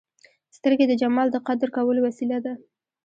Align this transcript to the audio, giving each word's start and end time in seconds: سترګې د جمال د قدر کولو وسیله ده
سترګې 0.57 0.85
د 0.87 0.93
جمال 1.01 1.27
د 1.31 1.37
قدر 1.47 1.67
کولو 1.77 1.99
وسیله 2.07 2.37
ده 2.45 2.53